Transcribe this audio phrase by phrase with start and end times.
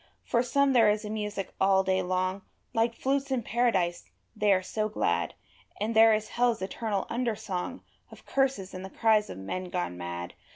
[0.25, 2.41] For some there is a music all day long
[2.73, 5.35] Like flutes in Paradise, they are so glad;
[5.79, 9.99] And there is hell's eternal under song Of curses and the cries of men gone
[9.99, 10.33] mad.